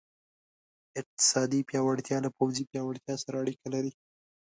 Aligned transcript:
اقتصادي 1.01 1.59
پیاوړتیا 1.69 2.17
له 2.25 2.29
پوځي 2.37 2.63
پیاوړتیا 2.71 3.15
سره 3.23 3.35
اړیکه 3.43 3.67
لري. 3.73 3.91